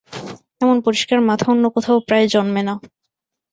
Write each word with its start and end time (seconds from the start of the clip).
এমন 0.61 0.77
পরিষ্কার 0.85 1.19
মাথা 1.29 1.45
অন্য 1.51 1.65
কোথাও 1.75 1.97
প্রায় 2.07 2.25
জন্মে 2.33 2.61
না। 2.67 2.73